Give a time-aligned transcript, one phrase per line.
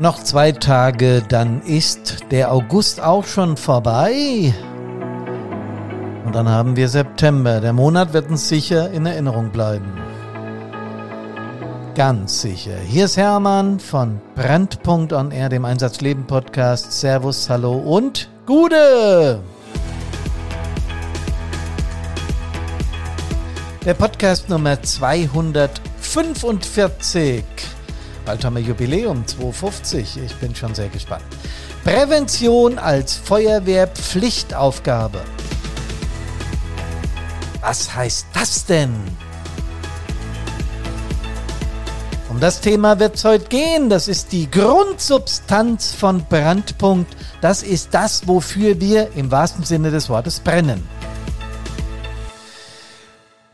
[0.00, 4.54] Noch zwei Tage, dann ist der August auch schon vorbei.
[6.24, 7.60] Und dann haben wir September.
[7.60, 9.92] Der Monat wird uns sicher in Erinnerung bleiben.
[11.94, 12.78] Ganz sicher.
[12.86, 16.92] Hier ist Hermann von Brandpunkt on Air, dem Einsatzleben Podcast.
[16.92, 19.40] Servus, hallo und Gude!
[23.84, 27.44] Der Podcast Nummer 245.
[28.24, 30.18] Bald haben wir Jubiläum 250.
[30.24, 31.24] Ich bin schon sehr gespannt.
[31.84, 35.20] Prävention als Feuerwehrpflichtaufgabe.
[37.60, 38.94] Was heißt das denn?
[42.28, 43.90] Um das Thema wird es heute gehen.
[43.90, 47.16] Das ist die Grundsubstanz von Brandpunkt.
[47.40, 50.86] Das ist das, wofür wir im wahrsten Sinne des Wortes brennen.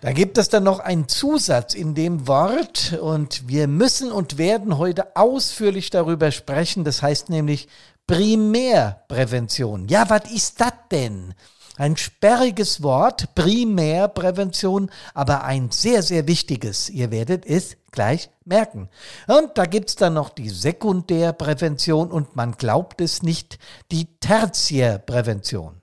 [0.06, 4.79] Da gibt es dann noch einen Zusatz in dem Wort und wir müssen und werden
[4.79, 6.85] heute ausführlich darüber sprechen.
[6.85, 7.66] Das heißt nämlich
[8.07, 9.88] Primärprävention.
[9.88, 11.35] Ja, was ist das denn?
[11.76, 16.88] Ein sperriges Wort, Primärprävention, aber ein sehr, sehr wichtiges.
[16.88, 18.88] Ihr werdet es gleich merken.
[19.26, 23.59] Und da gibt's dann noch die Sekundärprävention und man glaubt es nicht,
[23.91, 25.76] die Tertiärprävention.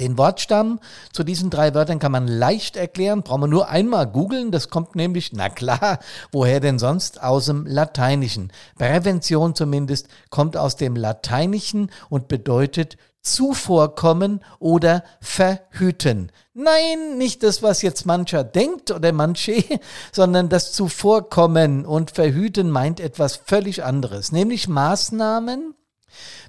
[0.00, 0.80] Den Wortstamm
[1.12, 4.96] zu diesen drei Wörtern kann man leicht erklären, braucht man nur einmal googeln, das kommt
[4.96, 6.00] nämlich, na klar,
[6.32, 7.22] woher denn sonst?
[7.22, 8.52] Aus dem Lateinischen.
[8.76, 16.32] Prävention zumindest kommt aus dem Lateinischen und bedeutet zuvorkommen oder verhüten.
[16.54, 19.64] Nein, nicht das, was jetzt mancher denkt oder manche,
[20.12, 25.74] sondern das Zuvorkommen und verhüten meint etwas völlig anderes, nämlich Maßnahmen,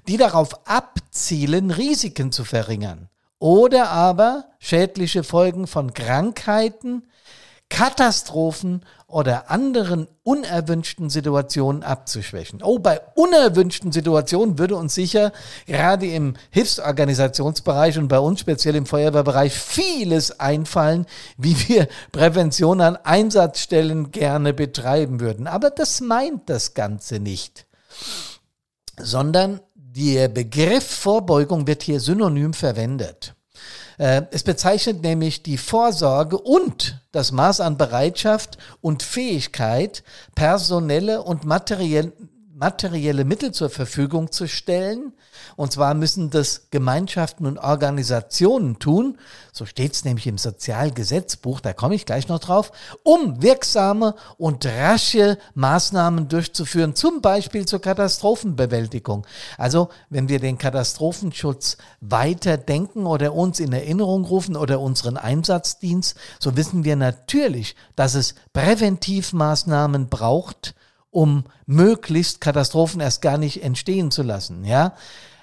[0.08, 3.08] die darauf abzielen, Risiken zu verringern
[3.38, 7.06] oder aber schädliche Folgen von Krankheiten,
[7.68, 12.62] Katastrophen oder anderen unerwünschten Situationen abzuschwächen.
[12.62, 15.32] Oh, bei unerwünschten Situationen würde uns sicher
[15.66, 21.06] gerade im Hilfsorganisationsbereich und bei uns speziell im Feuerwehrbereich vieles einfallen,
[21.36, 25.46] wie wir Prävention an Einsatzstellen gerne betreiben würden.
[25.46, 27.66] Aber das meint das Ganze nicht,
[28.96, 33.35] sondern der Begriff Vorbeugung wird hier synonym verwendet.
[33.98, 40.02] Äh, es bezeichnet nämlich die Vorsorge und das Maß an Bereitschaft und Fähigkeit,
[40.34, 42.12] personelle und materielle
[42.56, 45.12] materielle Mittel zur Verfügung zu stellen.
[45.56, 49.18] Und zwar müssen das Gemeinschaften und Organisationen tun,
[49.52, 52.72] so steht es nämlich im Sozialgesetzbuch, da komme ich gleich noch drauf,
[53.02, 59.26] um wirksame und rasche Maßnahmen durchzuführen, zum Beispiel zur Katastrophenbewältigung.
[59.58, 66.16] Also wenn wir den Katastrophenschutz weiter denken oder uns in Erinnerung rufen oder unseren Einsatzdienst,
[66.40, 70.74] so wissen wir natürlich, dass es Präventivmaßnahmen braucht,
[71.16, 74.92] um möglichst Katastrophen erst gar nicht entstehen zu lassen, ja.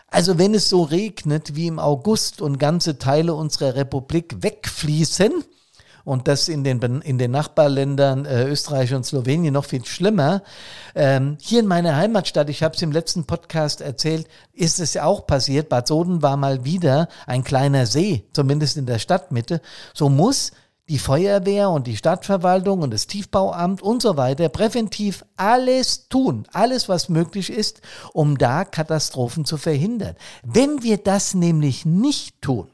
[0.07, 5.43] Also wenn es so regnet wie im August und ganze Teile unserer Republik wegfließen,
[6.05, 10.43] und das in den, in den Nachbarländern äh, Österreich und Slowenien noch viel schlimmer.
[10.95, 15.05] Ähm, hier in meiner Heimatstadt, ich habe es im letzten Podcast erzählt, ist es ja
[15.05, 15.69] auch passiert.
[15.69, 19.61] Bad Soden war mal wieder ein kleiner See, zumindest in der Stadtmitte.
[19.93, 20.51] So muss
[20.89, 26.89] die Feuerwehr und die Stadtverwaltung und das Tiefbauamt und so weiter präventiv alles tun, alles
[26.89, 30.15] was möglich ist, um da Katastrophen zu verhindern.
[30.43, 32.67] Wenn wir das nämlich nicht tun,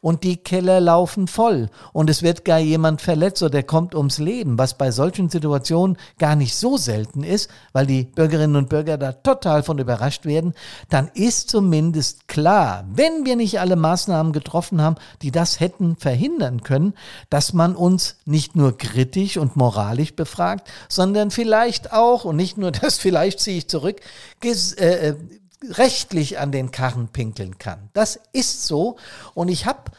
[0.00, 1.68] und die Keller laufen voll.
[1.92, 6.36] Und es wird gar jemand verletzt oder kommt ums Leben, was bei solchen Situationen gar
[6.36, 10.54] nicht so selten ist, weil die Bürgerinnen und Bürger da total von überrascht werden,
[10.88, 16.62] dann ist zumindest klar, wenn wir nicht alle Maßnahmen getroffen haben, die das hätten verhindern
[16.62, 16.94] können,
[17.30, 22.70] dass man uns nicht nur kritisch und moralisch befragt, sondern vielleicht auch, und nicht nur
[22.72, 24.00] das, vielleicht ziehe ich zurück,
[24.42, 25.14] äh,
[25.62, 27.90] rechtlich an den Karren pinkeln kann.
[27.92, 28.96] Das ist so.
[29.34, 29.90] Und ich habe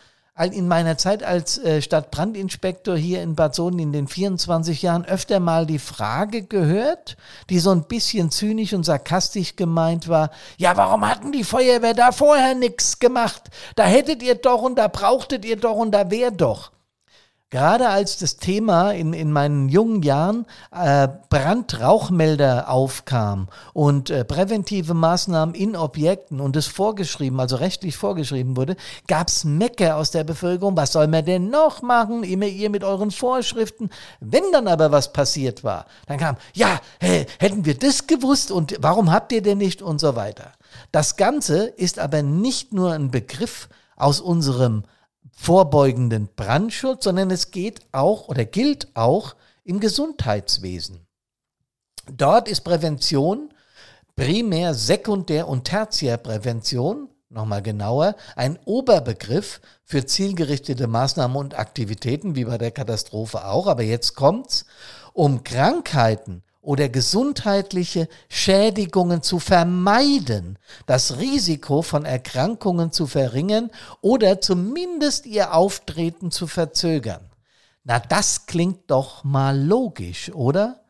[0.45, 5.39] in meiner Zeit als äh, Stadtbrandinspektor hier in Bad Soden in den 24 Jahren öfter
[5.39, 7.17] mal die Frage gehört,
[7.49, 12.11] die so ein bisschen zynisch und sarkastisch gemeint war, ja, warum hatten die Feuerwehr da
[12.11, 13.49] vorher nichts gemacht?
[13.75, 16.71] Da hättet ihr doch und da brauchtet ihr doch und da wär doch.
[17.49, 24.93] Gerade als das Thema in, in meinen jungen Jahren äh, Brandrauchmelder aufkam und äh, präventive
[24.93, 28.75] Maßnahmen in Objekten und es vorgeschrieben, also rechtlich vorgeschrieben wurde,
[29.07, 33.11] gab's Mecker aus der Bevölkerung, was soll man denn noch machen, immer ihr mit euren
[33.11, 33.91] Vorschriften.
[34.19, 38.75] Wenn dann aber was passiert war, dann kam, ja, hey, hätten wir das gewusst und
[38.81, 40.51] warum habt ihr denn nicht und so weiter.
[40.91, 44.83] Das Ganze ist aber nicht nur ein Begriff aus unserem
[45.37, 51.07] vorbeugenden Brandschutz, sondern es geht auch oder gilt auch im Gesundheitswesen.
[52.11, 53.53] Dort ist Prävention
[54.15, 62.57] Primär-, Sekundär- und Tertiärprävention, nochmal genauer, ein Oberbegriff für zielgerichtete Maßnahmen und Aktivitäten, wie bei
[62.57, 63.67] der Katastrophe auch.
[63.67, 64.65] Aber jetzt kommt's,
[65.13, 73.71] um Krankheiten oder gesundheitliche Schädigungen zu vermeiden, das Risiko von Erkrankungen zu verringern
[74.01, 77.29] oder zumindest ihr Auftreten zu verzögern.
[77.83, 80.83] Na, das klingt doch mal logisch, oder?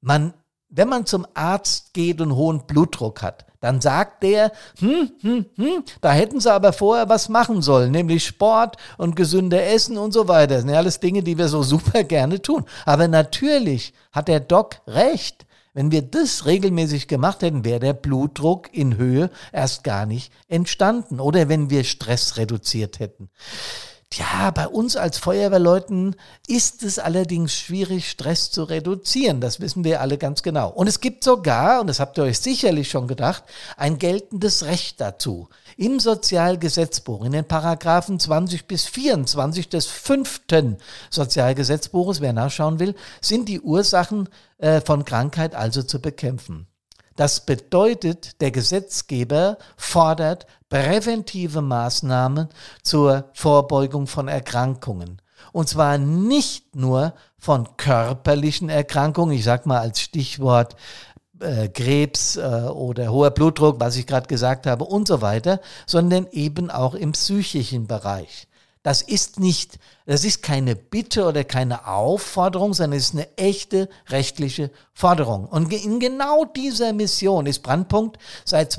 [0.00, 0.34] Man,
[0.68, 5.84] wenn man zum Arzt geht und hohen Blutdruck hat, dann sagt der, hm, hm, hm,
[6.00, 10.28] da hätten sie aber vorher was machen sollen, nämlich Sport und gesünder Essen und so
[10.28, 10.54] weiter.
[10.54, 12.64] Das sind ja alles Dinge, die wir so super gerne tun.
[12.86, 15.46] Aber natürlich hat der Doc recht.
[15.72, 21.20] Wenn wir das regelmäßig gemacht hätten, wäre der Blutdruck in Höhe erst gar nicht entstanden.
[21.20, 23.30] Oder wenn wir Stress reduziert hätten.
[24.12, 26.16] Tja, bei uns als Feuerwehrleuten
[26.48, 29.40] ist es allerdings schwierig, Stress zu reduzieren.
[29.40, 30.68] Das wissen wir alle ganz genau.
[30.68, 33.44] Und es gibt sogar, und das habt ihr euch sicherlich schon gedacht,
[33.76, 35.48] ein geltendes Recht dazu.
[35.76, 40.78] Im Sozialgesetzbuch, in den Paragraphen 20 bis 24 des fünften
[41.10, 44.28] Sozialgesetzbuches, wer nachschauen will, sind die Ursachen
[44.58, 46.66] äh, von Krankheit also zu bekämpfen.
[47.20, 52.48] Das bedeutet, der Gesetzgeber fordert präventive Maßnahmen
[52.82, 55.20] zur Vorbeugung von Erkrankungen.
[55.52, 60.76] Und zwar nicht nur von körperlichen Erkrankungen, ich sage mal als Stichwort
[61.40, 66.26] äh, Krebs äh, oder hoher Blutdruck, was ich gerade gesagt habe und so weiter, sondern
[66.32, 68.48] eben auch im psychischen Bereich.
[68.82, 73.90] Das ist nicht, das ist keine Bitte oder keine Aufforderung, sondern es ist eine echte
[74.08, 75.46] rechtliche Forderung.
[75.46, 78.72] Und in genau dieser Mission ist Brandpunkt seit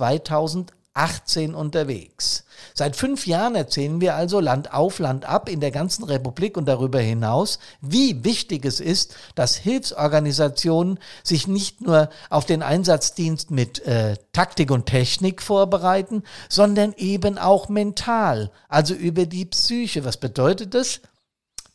[0.93, 2.43] 2018 unterwegs.
[2.73, 6.65] Seit fünf Jahren erzählen wir also Land auf, Land ab in der ganzen Republik und
[6.65, 13.85] darüber hinaus, wie wichtig es ist, dass Hilfsorganisationen sich nicht nur auf den Einsatzdienst mit
[13.85, 20.03] äh, Taktik und Technik vorbereiten, sondern eben auch mental, also über die Psyche.
[20.03, 21.01] Was bedeutet das?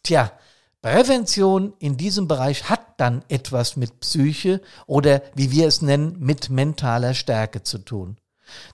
[0.02, 0.30] Tja,
[0.82, 6.48] Prävention in diesem Bereich hat dann etwas mit Psyche oder, wie wir es nennen, mit
[6.50, 8.18] mentaler Stärke zu tun.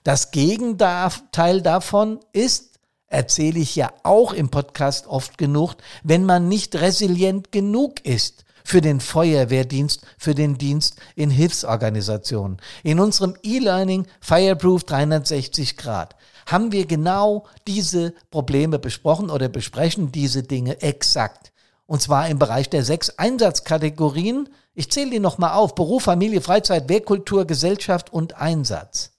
[0.03, 6.75] Das Gegenteil davon ist, erzähle ich ja auch im Podcast oft genug, wenn man nicht
[6.75, 12.57] resilient genug ist für den Feuerwehrdienst, für den Dienst in Hilfsorganisationen.
[12.83, 16.15] In unserem E-Learning Fireproof 360 Grad
[16.45, 21.51] haben wir genau diese Probleme besprochen oder besprechen diese Dinge exakt.
[21.85, 24.49] Und zwar im Bereich der sechs Einsatzkategorien.
[24.73, 25.75] Ich zähle die nochmal auf.
[25.75, 29.11] Beruf, Familie, Freizeit, Wehrkultur, Gesellschaft und Einsatz.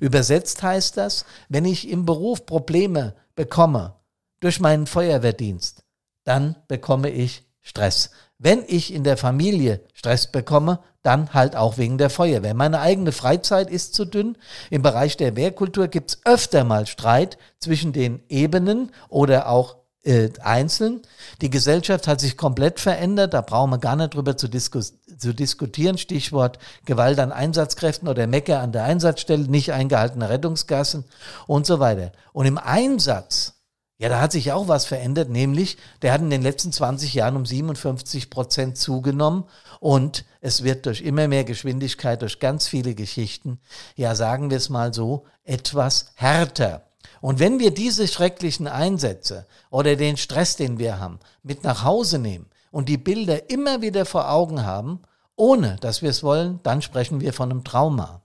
[0.00, 3.94] Übersetzt heißt das, wenn ich im Beruf Probleme bekomme
[4.40, 5.82] durch meinen Feuerwehrdienst,
[6.24, 8.10] dann bekomme ich Stress.
[8.38, 12.54] Wenn ich in der Familie Stress bekomme, dann halt auch wegen der Feuerwehr.
[12.54, 14.36] Meine eigene Freizeit ist zu dünn.
[14.70, 20.30] Im Bereich der Wehrkultur gibt es öfter mal Streit zwischen den Ebenen oder auch äh,
[20.40, 21.02] einzeln.
[21.40, 25.32] Die Gesellschaft hat sich komplett verändert, da brauchen wir gar nicht drüber zu, diskus zu
[25.32, 25.98] diskutieren.
[25.98, 31.04] Stichwort Gewalt an Einsatzkräften oder Mecker an der Einsatzstelle, nicht eingehaltene Rettungsgassen
[31.46, 32.12] und so weiter.
[32.32, 33.54] Und im Einsatz,
[33.98, 37.36] ja, da hat sich auch was verändert, nämlich der hat in den letzten 20 Jahren
[37.36, 39.44] um 57 Prozent zugenommen
[39.80, 43.58] und es wird durch immer mehr Geschwindigkeit, durch ganz viele Geschichten,
[43.94, 46.82] ja, sagen wir es mal so, etwas härter.
[47.22, 52.18] Und wenn wir diese schrecklichen Einsätze oder den Stress, den wir haben, mit nach Hause
[52.18, 52.46] nehmen
[52.76, 55.00] und die Bilder immer wieder vor Augen haben,
[55.34, 58.20] ohne dass wir es wollen, dann sprechen wir von einem Trauma.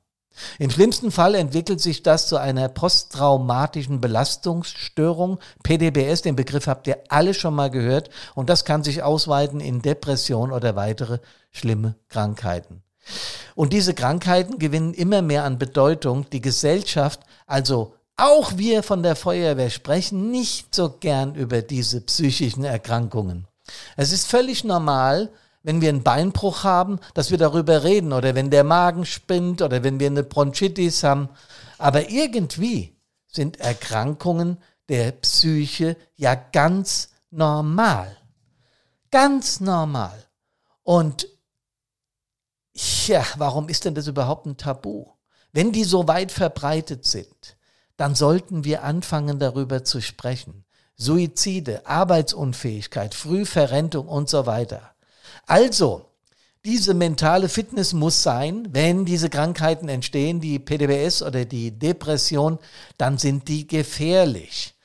[0.60, 5.40] Im schlimmsten Fall entwickelt sich das zu einer posttraumatischen Belastungsstörung.
[5.64, 8.10] PDBS, den Begriff habt ihr alle schon mal gehört.
[8.36, 11.20] Und das kann sich ausweiten in Depression oder weitere
[11.52, 12.84] schlimme Krankheiten.
[13.56, 16.30] Und diese Krankheiten gewinnen immer mehr an Bedeutung.
[16.30, 22.66] Die Gesellschaft, also auch wir von der Feuerwehr sprechen nicht so gern über diese psychischen
[22.66, 23.48] Erkrankungen.
[23.96, 25.32] Es ist völlig normal,
[25.64, 29.84] wenn wir einen Beinbruch haben, dass wir darüber reden oder wenn der Magen spinnt oder
[29.84, 31.30] wenn wir eine Bronchitis haben.
[31.78, 32.96] Aber irgendwie
[33.28, 34.58] sind Erkrankungen
[34.90, 38.18] der Psyche ja ganz normal.
[39.12, 40.26] Ganz normal.
[40.84, 41.28] Und
[42.74, 45.06] ja, warum ist denn das überhaupt ein Tabu?
[45.52, 47.58] Wenn die so weit verbreitet sind,
[47.98, 50.66] dann sollten wir anfangen darüber zu sprechen.
[51.02, 54.94] Suizide, Arbeitsunfähigkeit, Frühverrentung und so weiter.
[55.48, 56.06] Also,
[56.64, 62.60] diese mentale Fitness muss sein, wenn diese Krankheiten entstehen, die PDBS oder die Depression,
[63.00, 64.76] dann sind die gefährlich.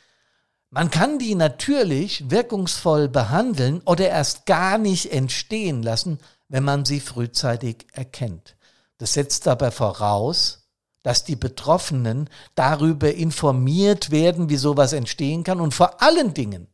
[0.71, 6.19] Man kann die natürlich wirkungsvoll behandeln oder erst gar nicht entstehen lassen,
[6.49, 8.57] wenn man sie frühzeitig erkennt.
[8.97, 10.66] Das setzt aber voraus,
[11.07, 16.67] dass die Betroffenen darüber informiert werden, wie sowas entstehen kann und vor allen Dingen,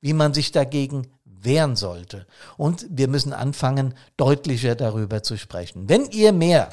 [0.00, 2.26] wie man sich dagegen wehren sollte.
[2.56, 5.88] Und wir müssen anfangen, deutlicher darüber zu sprechen.
[5.88, 6.70] Wenn ihr mehr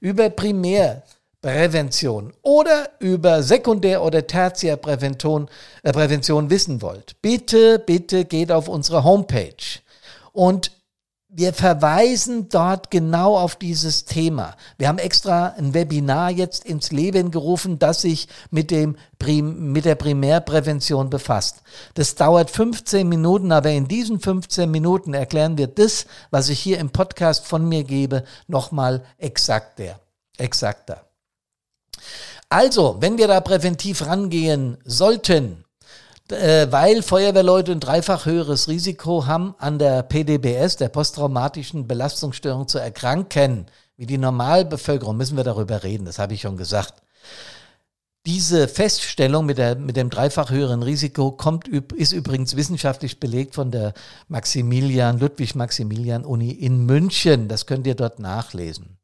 [0.00, 5.48] über Primärprävention oder über Sekundär- oder Tertiärprävention
[5.84, 9.78] äh, wissen wollt, bitte, bitte geht auf unsere Homepage
[10.32, 10.72] und
[11.34, 14.54] wir verweisen dort genau auf dieses Thema.
[14.76, 19.86] Wir haben extra ein Webinar jetzt ins Leben gerufen, das sich mit, dem Prim mit
[19.86, 21.62] der Primärprävention befasst.
[21.94, 26.78] Das dauert 15 Minuten, aber in diesen 15 Minuten erklären wir das, was ich hier
[26.78, 30.00] im Podcast von mir gebe, nochmal exakter.
[30.36, 31.06] exakter.
[32.50, 35.64] Also, wenn wir da präventiv rangehen sollten,
[36.32, 42.78] äh, weil Feuerwehrleute ein dreifach höheres Risiko haben, an der PDBS, der posttraumatischen Belastungsstörung, zu
[42.78, 46.94] erkranken, wie die Normalbevölkerung, müssen wir darüber reden, das habe ich schon gesagt.
[48.24, 53.72] Diese Feststellung mit, der, mit dem dreifach höheren Risiko kommt, ist übrigens wissenschaftlich belegt von
[53.72, 53.94] der
[54.28, 57.48] Maximilian, Ludwig-Maximilian-Uni in München.
[57.48, 58.98] Das könnt ihr dort nachlesen.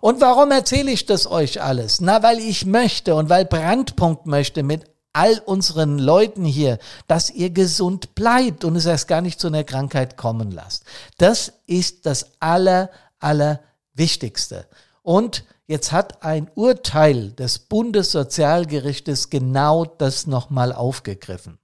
[0.00, 2.00] Und warum erzähle ich das euch alles?
[2.00, 7.50] Na, weil ich möchte und weil Brandpunkt möchte mit all unseren Leuten hier, dass ihr
[7.50, 10.84] gesund bleibt und es erst gar nicht zu einer Krankheit kommen lasst.
[11.18, 13.60] Das ist das aller, aller
[13.94, 14.66] Wichtigste.
[15.02, 21.58] Und jetzt hat ein Urteil des Bundessozialgerichtes genau das nochmal aufgegriffen.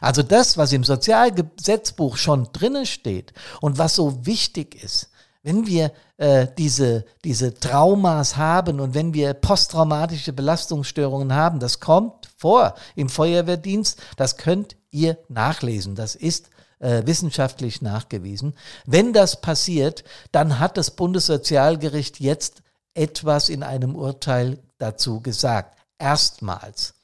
[0.00, 5.10] Also das, was im Sozialgesetzbuch schon drinnen steht und was so wichtig ist,
[5.44, 12.28] wenn wir äh, diese, diese Traumas haben und wenn wir posttraumatische Belastungsstörungen haben, das kommt
[12.36, 15.94] vor im Feuerwehrdienst, das könnt ihr nachlesen.
[15.94, 16.48] Das ist
[16.80, 18.54] äh, wissenschaftlich nachgewiesen.
[18.86, 22.62] Wenn das passiert, dann hat das Bundessozialgericht jetzt
[22.94, 25.78] etwas in einem Urteil dazu gesagt.
[25.98, 26.94] Erstmals.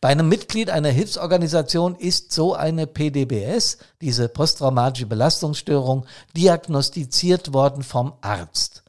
[0.00, 6.06] Bei einem Mitglied einer Hilfsorganisation ist so eine PDBS, diese posttraumatische Belastungsstörung,
[6.36, 8.84] diagnostiziert worden vom Arzt.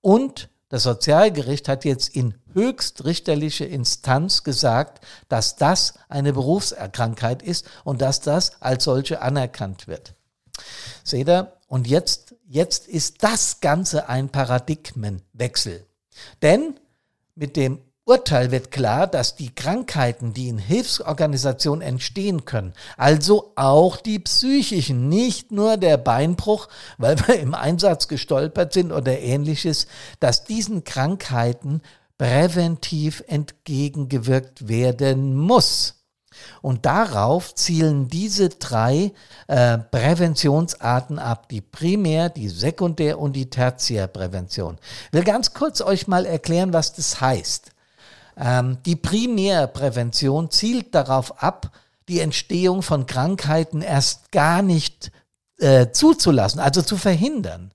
[0.00, 8.00] Und das Sozialgericht hat jetzt in höchstrichterliche Instanz gesagt, dass das eine Berufserkrankheit ist und
[8.00, 10.14] dass das als solche anerkannt wird.
[11.02, 11.52] Seht ihr?
[11.66, 15.86] Und jetzt, jetzt ist das Ganze ein Paradigmenwechsel.
[16.42, 16.78] Denn
[17.34, 23.98] mit dem Urteil wird klar, dass die Krankheiten, die in Hilfsorganisationen entstehen können, also auch
[23.98, 29.86] die psychischen, nicht nur der Beinbruch, weil wir im Einsatz gestolpert sind oder ähnliches,
[30.18, 31.82] dass diesen Krankheiten
[32.18, 36.00] präventiv entgegengewirkt werden muss.
[36.62, 39.12] Und darauf zielen diese drei
[39.46, 44.78] äh, Präventionsarten ab, die Primär-, die Sekundär- und die Tertiärprävention.
[45.06, 47.72] Ich will ganz kurz euch mal erklären, was das heißt.
[48.36, 51.70] Ähm, die Primärprävention zielt darauf ab,
[52.08, 55.12] die Entstehung von Krankheiten erst gar nicht
[55.58, 57.72] äh, zuzulassen, also zu verhindern.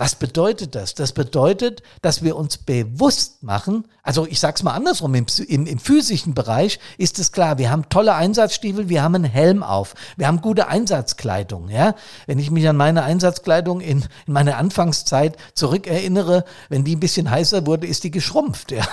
[0.00, 0.94] Was bedeutet das?
[0.94, 5.78] Das bedeutet, dass wir uns bewusst machen, also ich sag's mal andersrum, im, im, im,
[5.80, 10.28] physischen Bereich ist es klar, wir haben tolle Einsatzstiefel, wir haben einen Helm auf, wir
[10.28, 11.96] haben gute Einsatzkleidung, ja.
[12.26, 17.28] Wenn ich mich an meine Einsatzkleidung in, in meiner Anfangszeit zurückerinnere, wenn die ein bisschen
[17.28, 18.86] heißer wurde, ist die geschrumpft, ja.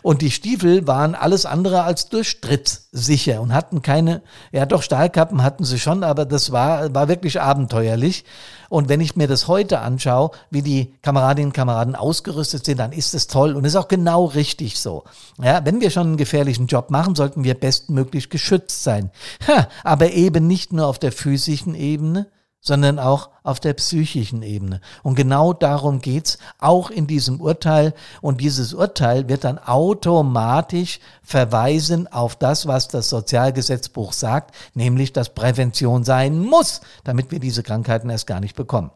[0.00, 4.22] Und die Stiefel waren alles andere als durchtrittssicher und hatten keine,
[4.52, 8.24] ja doch Stahlkappen hatten sie schon, aber das war, war wirklich abenteuerlich.
[8.68, 12.92] Und wenn ich mir das heute anschaue, wie die Kameradinnen und Kameraden ausgerüstet sind, dann
[12.92, 15.04] ist es toll und ist auch genau richtig so.
[15.42, 19.10] Ja, wenn wir schon einen gefährlichen Job machen, sollten wir bestmöglich geschützt sein.
[19.46, 22.28] Ha, aber eben nicht nur auf der physischen Ebene,
[22.66, 24.80] sondern auch auf der psychischen Ebene.
[25.04, 27.94] Und genau darum geht's auch in diesem Urteil.
[28.20, 35.32] Und dieses Urteil wird dann automatisch verweisen auf das, was das Sozialgesetzbuch sagt, nämlich, dass
[35.32, 38.90] Prävention sein muss, damit wir diese Krankheiten erst gar nicht bekommen.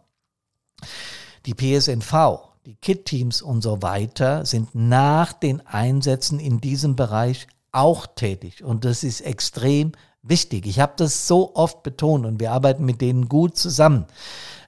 [1.46, 8.06] Die PSNV, die KIT-Teams und so weiter sind nach den Einsätzen in diesem Bereich auch
[8.06, 8.62] tätig.
[8.62, 9.92] Und das ist extrem
[10.22, 10.66] wichtig.
[10.66, 14.06] Ich habe das so oft betont und wir arbeiten mit denen gut zusammen.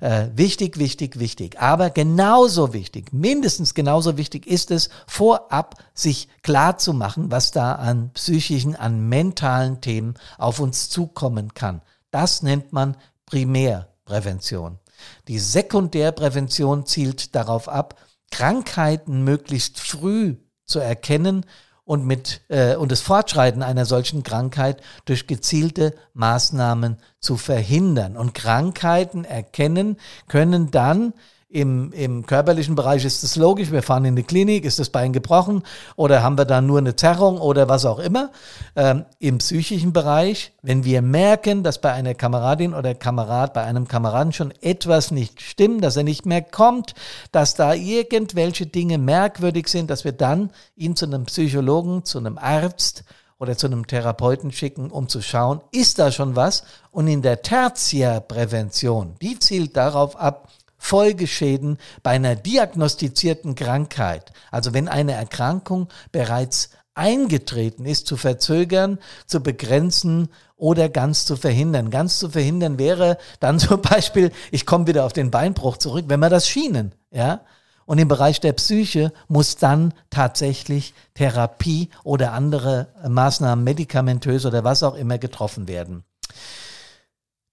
[0.00, 1.60] Äh, wichtig, wichtig, wichtig.
[1.60, 7.74] Aber genauso wichtig, mindestens genauso wichtig ist es, vorab sich klar zu machen, was da
[7.74, 11.82] an psychischen, an mentalen Themen auf uns zukommen kann.
[12.10, 14.78] Das nennt man Primärprävention.
[15.28, 17.96] Die Sekundärprävention zielt darauf ab,
[18.30, 21.44] Krankheiten möglichst früh zu erkennen
[21.84, 28.16] und, mit, äh, und das Fortschreiten einer solchen Krankheit durch gezielte Maßnahmen zu verhindern.
[28.16, 29.96] Und Krankheiten erkennen
[30.28, 31.12] können dann
[31.52, 35.12] Im, Im körperlichen Bereich ist es logisch, wir fahren in die Klinik, ist das Bein
[35.12, 35.62] gebrochen
[35.96, 38.30] oder haben wir da nur eine Zerrung oder was auch immer.
[38.74, 43.86] Ähm, Im psychischen Bereich, wenn wir merken, dass bei einer Kameradin oder Kamerad, bei einem
[43.86, 46.94] Kameraden schon etwas nicht stimmt, dass er nicht mehr kommt,
[47.32, 52.38] dass da irgendwelche Dinge merkwürdig sind, dass wir dann ihn zu einem Psychologen, zu einem
[52.38, 53.04] Arzt
[53.38, 56.64] oder zu einem Therapeuten schicken, um zu schauen, ist da schon was?
[56.92, 60.48] Und in der Tertiärprävention, die zielt darauf ab,
[60.84, 69.40] Folgeschäden bei einer diagnostizierten Krankheit, also wenn eine Erkrankung bereits eingetreten ist, zu verzögern, zu
[69.40, 71.90] begrenzen oder ganz zu verhindern.
[71.90, 76.18] Ganz zu verhindern wäre dann zum Beispiel, ich komme wieder auf den Beinbruch zurück, wenn
[76.18, 77.42] wir das schienen, ja.
[77.86, 84.82] Und im Bereich der Psyche muss dann tatsächlich Therapie oder andere Maßnahmen, medikamentös oder was
[84.82, 86.04] auch immer getroffen werden.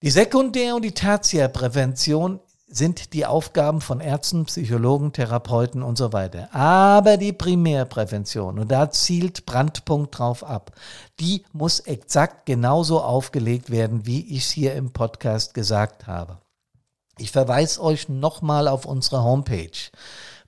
[0.01, 6.53] Die Sekundär- und die Tertiärprävention sind die Aufgaben von Ärzten, Psychologen, Therapeuten und so weiter.
[6.53, 10.71] Aber die Primärprävention, und da zielt Brandpunkt drauf ab,
[11.19, 16.37] die muss exakt genauso aufgelegt werden, wie ich es hier im Podcast gesagt habe.
[17.17, 19.71] Ich verweise euch nochmal auf unsere Homepage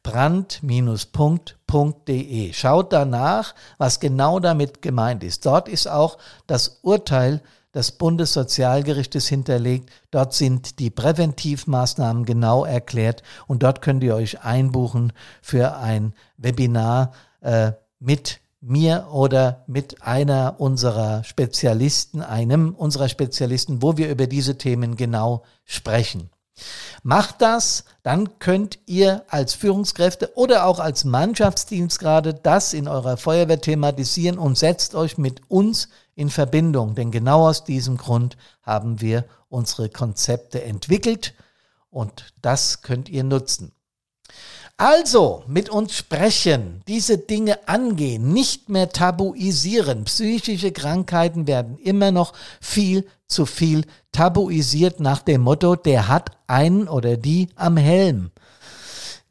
[0.03, 2.53] brand-punkt.de.
[2.53, 5.45] Schaut danach, was genau damit gemeint ist.
[5.45, 9.89] Dort ist auch das Urteil des Bundessozialgerichtes hinterlegt.
[10.11, 17.13] Dort sind die Präventivmaßnahmen genau erklärt und dort könnt ihr euch einbuchen für ein Webinar
[17.41, 24.57] äh, mit mir oder mit einer unserer Spezialisten, einem unserer Spezialisten, wo wir über diese
[24.57, 26.29] Themen genau sprechen.
[27.01, 33.59] Macht das, dann könnt ihr als Führungskräfte oder auch als Mannschaftsdienstgrade das in eurer Feuerwehr
[33.59, 36.95] thematisieren und setzt euch mit uns in Verbindung.
[36.95, 41.33] Denn genau aus diesem Grund haben wir unsere Konzepte entwickelt
[41.89, 43.73] und das könnt ihr nutzen.
[44.77, 50.05] Also mit uns sprechen, diese Dinge angehen, nicht mehr tabuisieren.
[50.05, 56.87] Psychische Krankheiten werden immer noch viel zu viel tabuisiert nach dem Motto, der hat einen
[56.87, 58.31] oder die am Helm.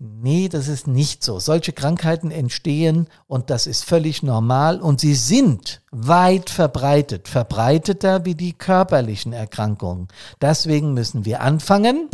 [0.03, 1.41] Nee, das ist nicht so.
[1.41, 8.35] Solche Krankheiten entstehen und das ist völlig normal und sie sind weit verbreitet, verbreiteter wie
[8.35, 10.09] die körperlichen Erkrankungen.
[10.41, 12.09] Deswegen müssen wir anfangen,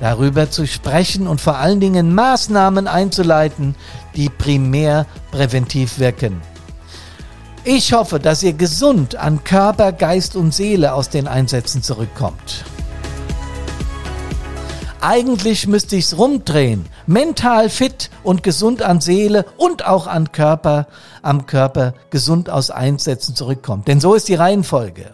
[0.00, 3.74] darüber zu sprechen und vor allen Dingen Maßnahmen einzuleiten,
[4.16, 6.40] die primär präventiv wirken.
[7.62, 12.64] Ich hoffe, dass ihr gesund an Körper, Geist und Seele aus den Einsätzen zurückkommt.
[15.02, 16.84] Eigentlich müsste ich es rumdrehen.
[17.06, 20.88] Mental fit und gesund an Seele und auch an Körper,
[21.22, 23.88] am Körper gesund aus Einsätzen zurückkommt.
[23.88, 25.12] Denn so ist die Reihenfolge.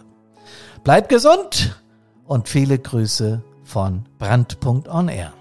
[0.83, 1.81] Bleibt gesund
[2.25, 5.36] und viele Grüße von Brandpunkt on Air.